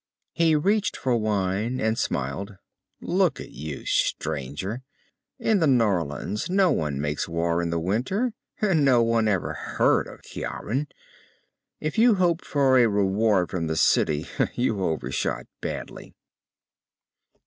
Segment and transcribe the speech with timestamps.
[0.31, 2.55] He reached for wine, and smiled.
[3.01, 4.81] "Look you, stranger.
[5.37, 8.33] In the Norlands, no one makes war in the winter.
[8.61, 10.87] And no one ever heard of Ciaran.
[11.79, 14.25] If you hoped for a reward from the city,
[14.55, 16.15] you overshot badly."